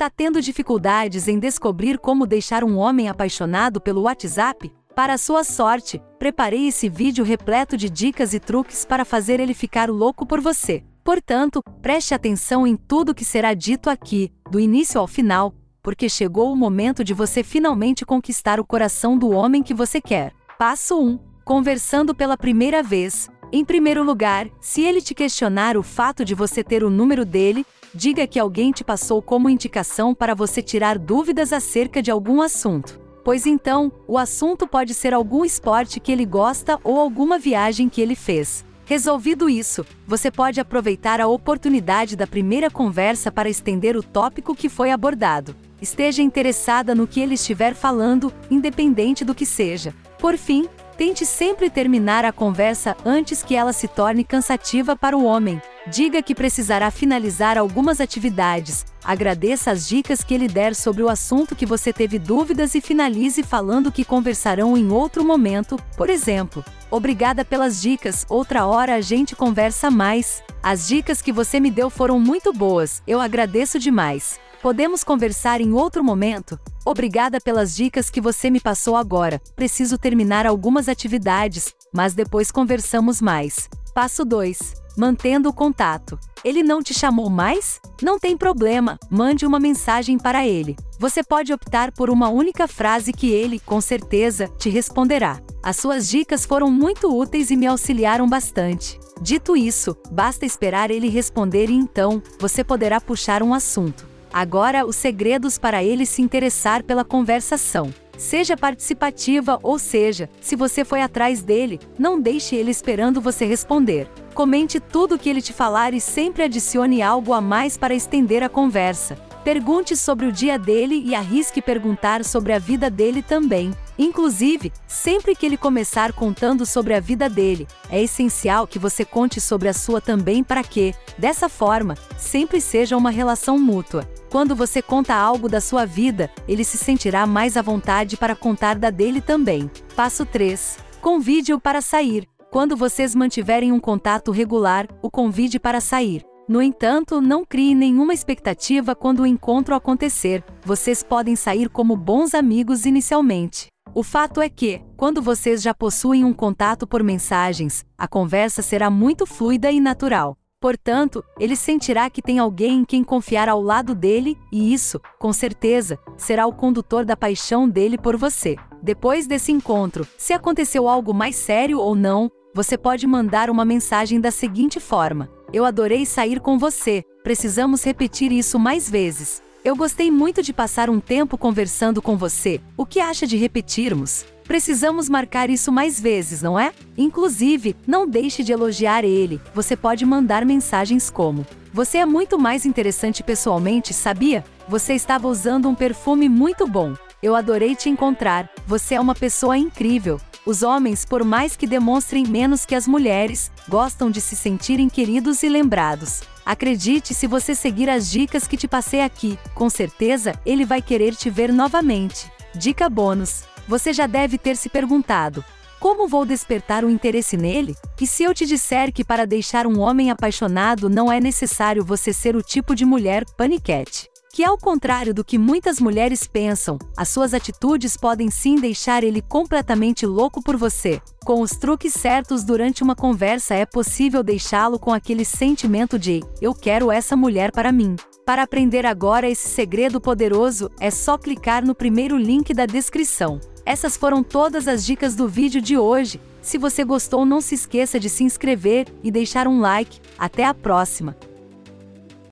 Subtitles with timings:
[0.00, 4.72] Está tendo dificuldades em descobrir como deixar um homem apaixonado pelo WhatsApp?
[4.94, 9.90] Para sua sorte, preparei esse vídeo repleto de dicas e truques para fazer ele ficar
[9.90, 10.82] louco por você.
[11.04, 15.52] Portanto, preste atenção em tudo que será dito aqui, do início ao final,
[15.82, 20.32] porque chegou o momento de você finalmente conquistar o coração do homem que você quer.
[20.58, 21.18] Passo 1.
[21.44, 23.28] Conversando pela primeira vez.
[23.52, 27.66] Em primeiro lugar, se ele te questionar o fato de você ter o número dele,
[27.94, 33.00] diga que alguém te passou como indicação para você tirar dúvidas acerca de algum assunto.
[33.24, 38.00] Pois então, o assunto pode ser algum esporte que ele gosta ou alguma viagem que
[38.00, 38.64] ele fez.
[38.84, 44.68] Resolvido isso, você pode aproveitar a oportunidade da primeira conversa para estender o tópico que
[44.68, 45.54] foi abordado.
[45.80, 49.94] Esteja interessada no que ele estiver falando, independente do que seja.
[50.18, 55.24] Por fim, tente sempre terminar a conversa antes que ela se torne cansativa para o
[55.24, 55.62] homem.
[55.86, 61.56] Diga que precisará finalizar algumas atividades, agradeça as dicas que ele der sobre o assunto
[61.56, 66.62] que você teve dúvidas e finalize falando que conversarão em outro momento, por exemplo.
[66.90, 70.42] Obrigada pelas dicas, outra hora a gente conversa mais.
[70.62, 74.38] As dicas que você me deu foram muito boas, eu agradeço demais.
[74.60, 76.60] Podemos conversar em outro momento?
[76.84, 79.40] Obrigada pelas dicas que você me passou agora.
[79.56, 83.70] Preciso terminar algumas atividades, mas depois conversamos mais.
[83.94, 86.18] Passo 2 mantendo o contato.
[86.44, 87.80] Ele não te chamou mais?
[88.02, 90.76] Não tem problema, mande uma mensagem para ele.
[90.98, 95.40] Você pode optar por uma única frase que ele, com certeza, te responderá.
[95.62, 99.00] As suas dicas foram muito úteis e me auxiliaram bastante.
[99.22, 104.06] Dito isso, basta esperar ele responder e então, você poderá puxar um assunto.
[104.30, 107.90] Agora, os segredos para ele se interessar pela conversação.
[108.20, 114.06] Seja participativa, ou seja, se você foi atrás dele, não deixe ele esperando você responder.
[114.34, 118.42] Comente tudo o que ele te falar e sempre adicione algo a mais para estender
[118.42, 119.16] a conversa.
[119.42, 123.70] Pergunte sobre o dia dele e arrisque perguntar sobre a vida dele também.
[124.00, 129.42] Inclusive, sempre que ele começar contando sobre a vida dele, é essencial que você conte
[129.42, 134.10] sobre a sua também para que, dessa forma, sempre seja uma relação mútua.
[134.30, 138.78] Quando você conta algo da sua vida, ele se sentirá mais à vontade para contar
[138.78, 139.70] da dele também.
[139.94, 140.78] Passo 3.
[141.02, 142.26] Convide-o para sair.
[142.50, 146.24] Quando vocês mantiverem um contato regular, o convide para sair.
[146.48, 150.42] No entanto, não crie nenhuma expectativa quando o encontro acontecer.
[150.64, 153.69] Vocês podem sair como bons amigos inicialmente.
[153.92, 158.88] O fato é que, quando vocês já possuem um contato por mensagens, a conversa será
[158.88, 160.36] muito fluida e natural.
[160.60, 165.32] Portanto, ele sentirá que tem alguém em quem confiar ao lado dele, e isso, com
[165.32, 168.56] certeza, será o condutor da paixão dele por você.
[168.80, 174.20] Depois desse encontro, se aconteceu algo mais sério ou não, você pode mandar uma mensagem
[174.20, 179.42] da seguinte forma: Eu adorei sair com você, precisamos repetir isso mais vezes.
[179.62, 184.24] Eu gostei muito de passar um tempo conversando com você, o que acha de repetirmos?
[184.44, 186.72] Precisamos marcar isso mais vezes, não é?
[186.96, 189.38] Inclusive, não deixe de elogiar ele.
[189.54, 194.42] Você pode mandar mensagens como: Você é muito mais interessante pessoalmente, sabia?
[194.66, 196.94] Você estava usando um perfume muito bom.
[197.22, 198.48] Eu adorei te encontrar.
[198.66, 200.18] Você é uma pessoa incrível.
[200.46, 205.42] Os homens, por mais que demonstrem menos que as mulheres, gostam de se sentirem queridos
[205.42, 206.22] e lembrados.
[206.50, 211.14] Acredite se você seguir as dicas que te passei aqui, com certeza ele vai querer
[211.14, 212.28] te ver novamente.
[212.56, 215.44] Dica bônus: você já deve ter se perguntado:
[215.78, 217.76] como vou despertar o interesse nele?
[218.00, 222.12] E se eu te disser que para deixar um homem apaixonado não é necessário você
[222.12, 224.09] ser o tipo de mulher paniquete?
[224.32, 229.20] Que ao contrário do que muitas mulheres pensam, as suas atitudes podem sim deixar ele
[229.20, 231.02] completamente louco por você.
[231.24, 236.54] Com os truques certos durante uma conversa é possível deixá-lo com aquele sentimento de eu
[236.54, 237.96] quero essa mulher para mim.
[238.24, 243.40] Para aprender agora esse segredo poderoso, é só clicar no primeiro link da descrição.
[243.66, 246.20] Essas foram todas as dicas do vídeo de hoje.
[246.40, 250.00] Se você gostou, não se esqueça de se inscrever e deixar um like.
[250.16, 251.16] Até a próxima!